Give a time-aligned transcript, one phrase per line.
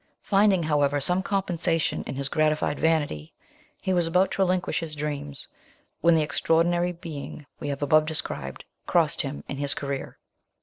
[0.23, 3.35] Finding, however, some compensation in his gratified vanity,
[3.83, 5.47] he was about to relinquish his dreams,
[5.99, 10.17] when the extraordinary being we have above described, crossed him in his career.